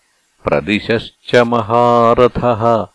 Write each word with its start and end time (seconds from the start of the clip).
प्रदिशश्च 0.43 1.35
महारथः। 1.35 2.87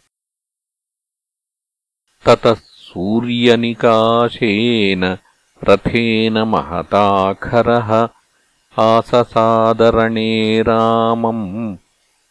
ततः 2.26 2.54
सूर्यनिकाशेन 2.54 5.18
रथेन 5.68 6.38
महताखरः। 6.38 8.08
आससादरणे 8.78 10.62
रामम् 10.62 11.76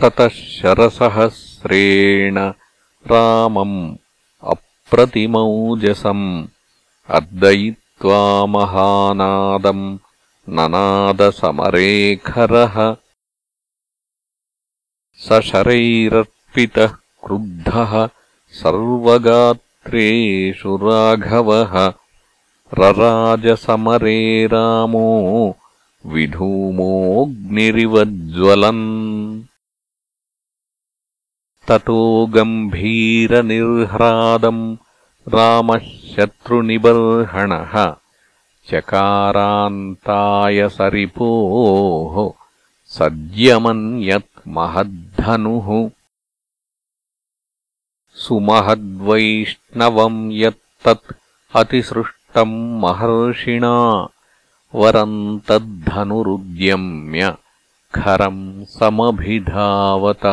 ततः 0.00 0.28
शरसहस्रेण 0.28 2.52
रामम् 3.06 3.96
अप्रतिमौजसम् 4.90 6.22
अर्दयित्वा 7.16 8.20
महानादम् 8.54 9.84
ननादसमरेखरः 10.56 11.44
सशरैरर्पितः 15.26 16.92
क्रुद्धः 17.24 17.92
सर्वगात्रेषु 18.62 20.72
राघवः 20.82 21.74
रराजसमरे 22.80 24.18
रामो 24.52 25.06
विधूमोऽग्निरिवज्ज्वलन् 26.14 28.84
ततो 31.70 32.02
गम्भीरनिर्ह्रादम् 32.34 33.42
रामः 35.34 35.84
शत्रुनिबर्हणः 36.14 37.74
चकारान्तायसरिपोः 38.70 40.08
सज्यमन्यत् 42.96 44.48
महद्धनुः 44.56 45.68
सुमहद्वैष्णवम् 48.24 50.20
यत्तत् 50.42 51.16
अतिसृष्टम् 51.60 52.58
महर्षिणा 52.82 53.76
वरम् 54.80 55.18
तद्धनुरुद्यम्य 55.48 57.22
खरम् 57.98 58.42
समभिधावत 58.78 60.26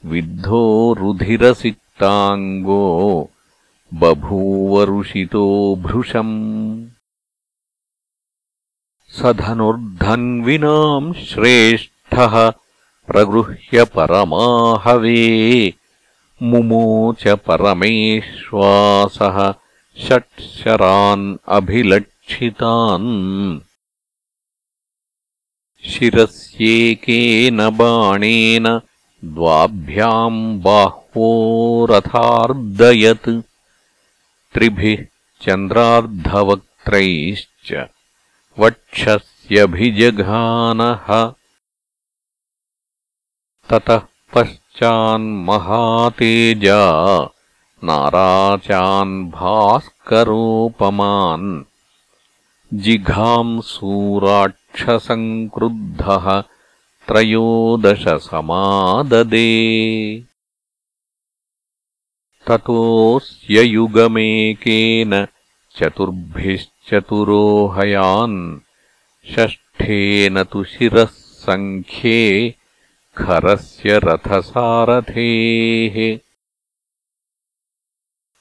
विद्धो 0.10 0.96
रुधिरसिक्ताङ्गो 1.00 3.30
बभूवरुषितो 3.94 5.76
भृशम्। 5.76 6.86
स 9.18 9.22
धनुर्धन्विनाम् 9.22 11.14
श्रेष्ठः 11.14 12.54
प्रगृह्य 13.08 13.84
परमाहवे 13.84 15.74
मुमोच 16.44 17.28
परमेश्वासः 17.28 19.54
षट्शरान् 20.08 21.38
अभिलक्षितान् 21.48 23.60
शिरस्येकेन 25.92 27.70
बाणेन 27.70 28.80
द्वाभ्याम् 29.26 30.62
बाह्वोरथार्दयत् 30.62 33.30
त्रिभिः 34.54 35.06
चन्द्रार्धवक्त्रैश्च 35.46 37.70
वक्षस्यभिजघानः। 38.60 41.08
ततः 43.70 44.02
पश्चान्महातेजा 44.34 46.82
नाराचान् 47.84 49.16
भास्करोपमान् 49.38 51.50
जिघांसूराट् 52.74 54.56
क्षसङ्क्रुद्धः 54.74 56.42
त्रयोदशसमाददे। 57.08 57.94
ततोऽस्य 62.48 63.62
युगमेकेन 63.62 65.28
चतुर्भिश्चतुरोहयान् 65.78 68.60
षष्ठेन 69.36 70.44
तु 70.44 70.64
शिरः 70.64 71.10
सङ्ख्ये 71.46 72.56
खरस्य 73.18 74.00
रथसारथेः। 74.04 75.96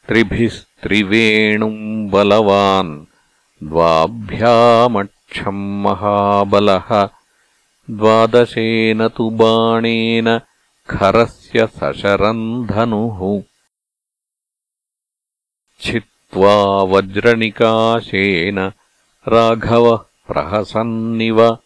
त्रिभिस्त्रिवेणुम् 0.06 2.10
बलवान् 2.10 3.13
द्वाभ्यामट् 3.64 5.30
क्षम् 5.30 5.82
महाबलः। 5.82 7.08
द्वादशेन 7.90 9.08
तु 9.08 9.30
बाणेन 9.30 10.40
खरस्य 10.90 11.66
सशरन्धनुः। 11.66 13.42
छित्त्वा 15.80 16.82
वज्रनिकाशेन 16.82 18.72
राघवः 19.28 19.96
प्रहसन्निव। 19.96 21.58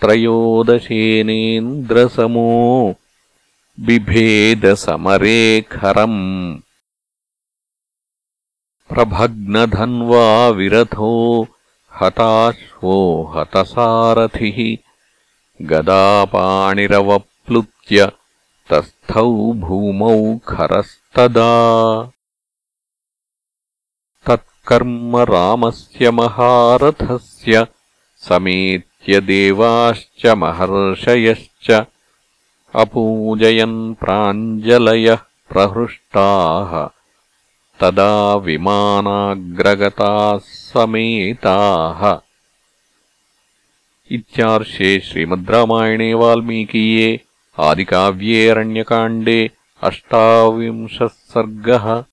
त्रयोदशेनेन्द्रसमो। 0.00 2.94
बिभेदसमरे 3.80 5.60
खरम् 5.60 6.58
प्रभग्नधन्वा 8.92 10.48
विरथो 10.48 11.46
हताश्वो 12.00 13.32
हतसारथिः 13.36 14.58
गदापाणिरवप्लुत्य 15.62 18.12
तस्थौ 18.70 19.52
भूमौ 19.52 20.38
खरस्तदा। 20.48 21.52
तत्कर्म 24.26 25.16
रामस्य 25.16 26.10
महारथस्य 26.10 27.66
समेत्य 28.28 29.20
देवाश्च 29.20 30.26
महर्षयश्च 30.26 31.86
अपूजयन् 32.74 33.94
प्राञ्जलयः 33.94 35.18
प्रहृष्टाः 35.52 36.97
तदा 37.80 38.34
विमानाग्रगताः 38.34 40.38
समेताः। 40.38 42.18
इत्यार्षे 44.10 45.00
श्रीमद्रामायणे 45.00 46.14
वाल्मीकीये 46.14 47.20
आदिकाव्ये 47.58 48.48
अरण्यकाण्डे 48.48 49.50
अष्टाविंशः 49.82 51.06
सर्गः 51.06 52.04